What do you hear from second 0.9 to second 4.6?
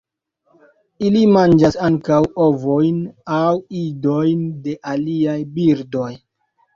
Ili manĝas ankaŭ ovojn aŭ idojn